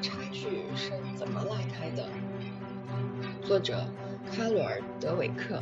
[0.00, 2.06] 差距是怎么拉开的？
[3.42, 3.84] 作者
[4.32, 5.60] 卡罗尔·德韦克。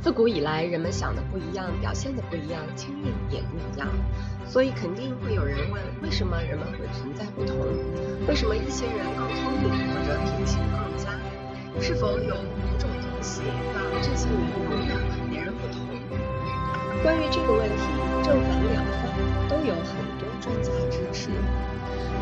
[0.00, 3.88] 自古以来，人们想的不一样，表现的不一样，经历也不一样，
[4.46, 7.56] 所以肯定会有人问：为什么人们会存在不同？
[8.26, 11.10] 为什么一些人更聪明，或者品行更佳？
[11.80, 13.42] 是否有某种东西
[13.74, 14.38] 让这些人
[14.70, 15.78] 永远和别人不同？
[17.02, 17.82] 关于这个问题，
[18.22, 21.28] 正反两方有很多专家支持。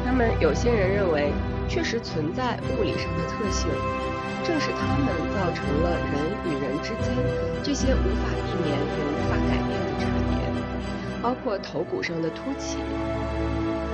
[0.04, 1.32] 那么，有些人认为，
[1.68, 3.68] 确实存在物理上的特性。
[4.44, 7.08] 正是它们造成了人与人之间
[7.62, 10.36] 这些无法避免也无法改变的差别，
[11.22, 12.76] 包括头骨上的凸起、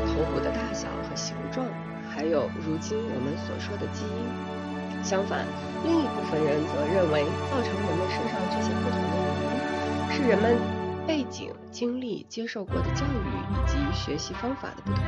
[0.09, 1.65] 头骨的大小和形状，
[2.11, 5.05] 还有如今我们所说的基因。
[5.05, 5.47] 相反，
[5.85, 10.59] 另一部分人则认为，造成人们身上这些不同的原因是人们
[11.07, 15.05] 背景、经历、接受过的教育以及学习方法的不同。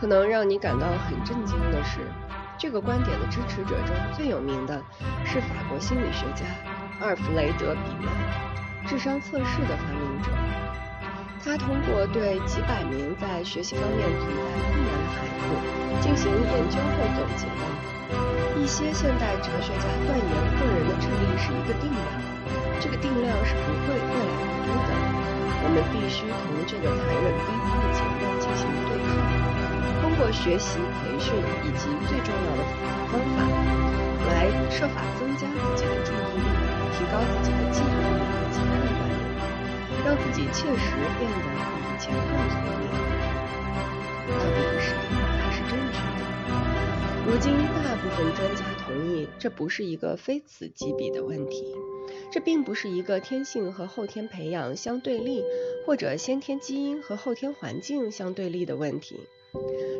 [0.00, 2.00] 可能让你感到很震惊的是。
[2.62, 4.82] 这个观点的支持者中最有名的
[5.24, 6.44] 是法国心理学家
[7.00, 10.30] 阿尔弗雷德·比曼，智商测试的发明者。
[11.42, 17.64] 他通过对几百名在学习方面存在困难的孩子进行研究后总结的，
[18.58, 22.00] 一些现代哲学家断言个人的智力是一个定量，
[22.80, 24.90] 这个定量是不会越来越多的。
[25.62, 29.12] 我们必须同这个残忍卑鄙的结论进行对抗。
[30.00, 32.62] 通过学习、培训以及最重要的
[33.12, 33.44] 方法，
[34.28, 35.44] 来设法增加
[35.76, 36.48] 自己的注意力，
[36.96, 39.20] 提高自己的记忆力以及判断力，
[40.04, 42.88] 让自己切实变得比以前更聪明。
[44.38, 44.79] 到底？
[47.30, 51.76] 如今，大部分专家同意，这不是一个非此即彼的问题。
[52.32, 55.44] 这并不是一个天性和后天培养相对立，
[55.86, 59.20] 或者先天基因和后天环境相对立的问题。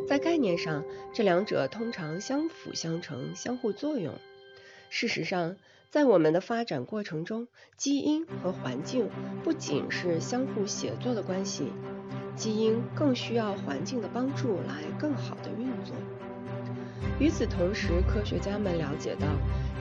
[0.09, 4.15] 在概念上，这两者通常相辅相成、相互作用。
[4.89, 5.55] 事实上，
[5.89, 7.47] 在我们的发展过程中，
[7.77, 9.09] 基因和环境
[9.45, 11.69] 不仅是相互协作的关系，
[12.35, 15.95] 基因更需要环境的帮助来更好的运作。
[17.19, 19.27] 与此同时，科学家们了解到，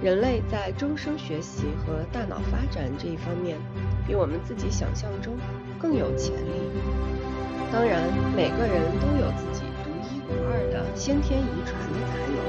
[0.03, 3.57] 人类在终生学习和大脑发展这一方面，
[4.05, 5.37] 比我们自己想象中
[5.79, 6.69] 更有潜力。
[7.71, 8.01] 当然，
[8.35, 12.39] 每个人都有自己独一无二的先天遗传的才能。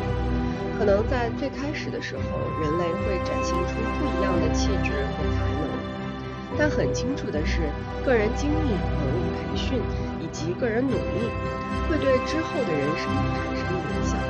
[0.79, 2.23] 可能在最开始的时候，
[2.61, 5.69] 人类会展现出不一样的气质和才能。
[6.59, 7.61] 但很清楚的是，
[8.05, 9.79] 个人经历、能力培训
[10.21, 11.29] 以及个人努力，
[11.89, 14.30] 会对之后的人生产生影响。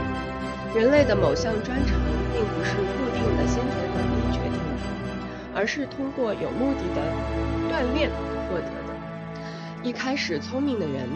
[0.72, 1.98] 人类的某项专长，
[2.32, 4.82] 并不是固定的先天能力决定的，
[5.52, 7.02] 而是通过有目的的
[7.68, 8.08] 锻炼
[8.46, 8.94] 获得的。
[9.82, 11.08] 一开始聪明的人，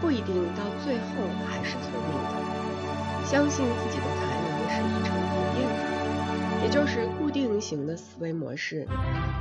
[0.00, 2.38] 不一定到最后还是聪明的。
[3.24, 8.84] 相信自己的才能是一成不变的，也就是固定型的思维模式，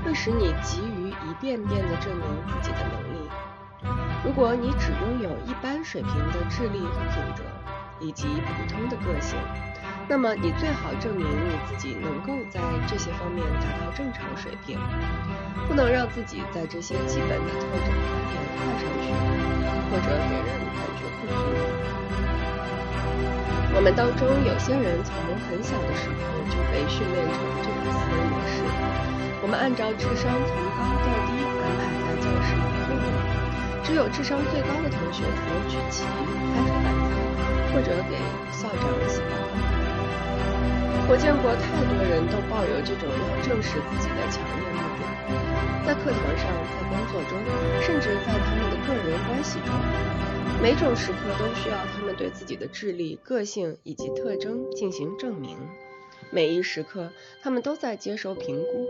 [0.06, 3.18] 会使你急于一遍遍地证明自己的能力。
[4.24, 7.42] 如果你只拥有一般水平的智力和品德，
[8.00, 9.38] 以及普通的个性，
[10.08, 14.80] 那么你最好证明你自己能够在这些方面达到正常水平，
[15.68, 19.10] 不能让自己在这些基本的特征方面看上去
[19.90, 21.34] 或者给人感觉不足。
[23.76, 25.14] 我们当中有些人从
[25.46, 28.62] 很小的时候就被训练成这种思维模式，
[29.42, 32.98] 我们按照智商从高到低安排在教室里坐，
[33.86, 36.06] 只有智商最高的同学才能举旗、
[37.78, 38.18] 或者给
[38.52, 39.54] 校长写报告。
[41.08, 45.06] 我见过太多人都抱有这种要证实自己的强烈目标，
[45.86, 47.38] 在课堂上，在工作中，
[47.86, 49.70] 甚至在他们的个人关系中，
[50.60, 55.56] 每种时刻都需要他们对自己的智力、个性以及特征进行证明。
[56.32, 57.12] 每一时刻，
[57.44, 58.88] 他们都在接受评估：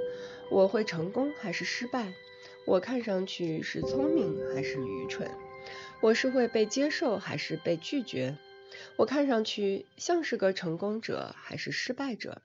[0.50, 2.14] 我会成功还是失败？
[2.64, 5.30] 我看上去是聪明还是愚蠢？
[6.00, 8.38] 我是会被接受还是被拒绝？
[8.98, 12.42] 我看上去像是个成功者还是失败者？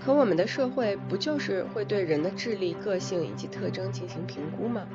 [0.00, 4.86] 可我们的社会不就是会对人的智力、个性以及特征进行评估吗？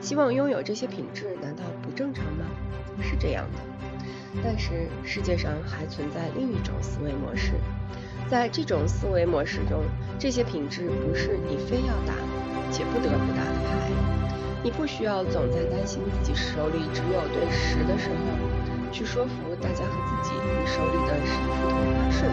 [0.00, 2.46] 希望拥有这些品质难道不正常吗？
[3.02, 3.60] 是这样的。
[4.42, 7.52] 但是世界上还存在另一种思维模式，
[8.30, 9.84] 在这种思维模式中，
[10.18, 12.14] 这些品质不是你非要打
[12.72, 13.90] 且不得不打的牌。
[14.62, 18.73] 你不需要总在担心自己手里只有对十的时候。
[18.94, 22.30] 去说服大家和自己，你手里的是一副同花顺。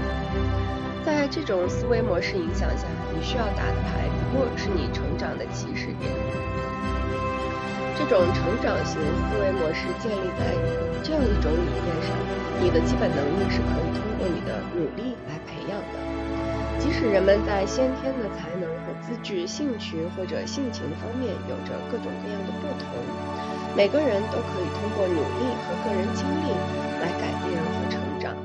[1.04, 6.14] 在这种思维模式影响下，你需要打的牌不过是你成长的起始点。
[7.98, 10.54] 这种成长型思维模式建立在
[11.02, 12.14] 这样一种理念上：
[12.62, 16.11] 你的基本能力是可以通过你的努力来培养的。
[16.82, 22.90] 即使人们在先天的才能和资质、兴趣或者性情方面有着各种各样的不同，
[23.78, 26.50] 每个人都可以通过努力和个人经历
[27.00, 28.36] 来改变和成长。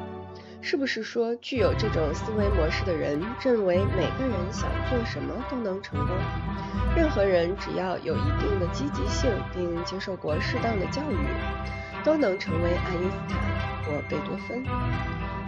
[0.61, 6.09] 是不是说具有这种思维模式的人认为每个人想做什么都能成功？
[6.95, 11.17] 任何人只要有一定的积极性并接受过适当的教育，
[12.05, 13.41] 都能成为爱因斯坦
[13.85, 14.63] 或贝多芬，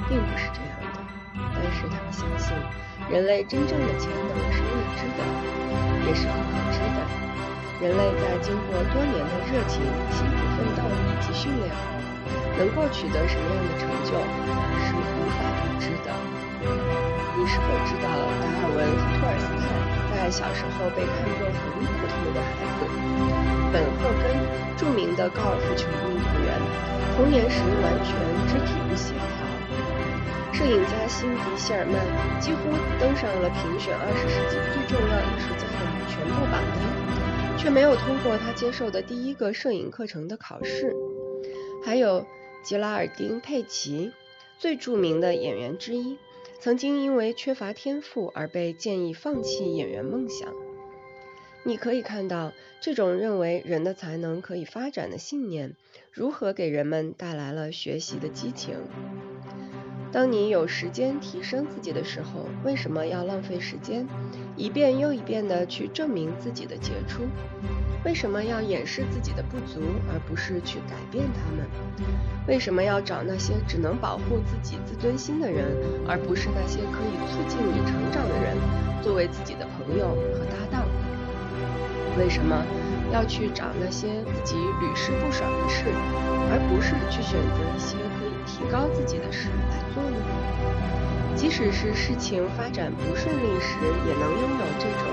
[0.08, 1.07] 并不是这样的。
[1.55, 2.55] 但是他们相信，
[3.08, 5.20] 人类真正的潜能是未知的，
[6.06, 6.99] 也是不可知的。
[7.81, 9.81] 人类在经过多年的热情、
[10.11, 11.99] 辛苦奋斗以及训练后。
[12.58, 16.11] 能够取得什么样的成就是无法预知的。
[17.38, 18.11] 你是否知道
[18.43, 19.64] 达尔文和托尔斯泰
[20.11, 21.55] 在小时候被看作很
[21.87, 22.82] 普通的孩子？
[23.73, 24.34] 本赫根，
[24.76, 26.58] 著名的高尔夫球运动员，
[27.17, 28.11] 童年时完全
[28.49, 29.47] 肢体不协调。
[30.58, 32.69] 摄影家辛迪希尔曼几乎
[32.99, 40.93] 登上了评选二十世纪最重要艺术家的全部榜单，却没有通过他接受的第一个摄影课程的考试。
[41.84, 42.26] 还有。
[42.60, 44.12] 吉拉尔丁·佩奇，
[44.58, 46.19] 最著名的演员之一，
[46.58, 50.52] 曾经因为缺乏天赋而被建议放弃演员梦想。
[51.62, 55.76] 你可以看到，这种认为人的才能可以发展的信念，
[56.10, 58.75] 如何给人们带来了学习的激情。
[60.10, 64.06] 当你有时间提升自己的时候，为什么要浪费时间，
[64.56, 67.25] 一遍又一遍地去证明自己的杰出？
[68.05, 71.66] 为什么要掩饰自己的不足，而不是去改变他们？
[72.46, 75.66] 为什么要找那些只能保护自己自尊心的人，
[76.08, 78.56] 而不是那些可以促进你成长的人，
[79.02, 80.88] 作为自己的朋友和搭档？
[82.16, 82.64] 为什么
[83.12, 85.84] 要去找那些自己屡试不爽的事，
[86.49, 87.96] 而不是去选择一些
[88.58, 90.16] 提高自己的事来做呢？
[91.37, 95.06] 即使是事情发展不顺利时，也能拥有这种。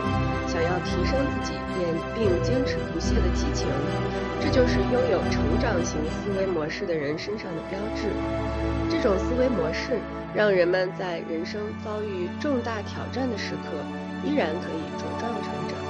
[0.48, 3.68] 想要提升自己并并坚持不懈的激情，
[4.42, 8.08] 这就是拥有成长型思维模式的人身上的标志。
[8.90, 10.00] 这种思维模式
[10.34, 13.78] 让人们在人生遭遇重大挑战的时刻，
[14.24, 15.85] 依然可以茁壮成长。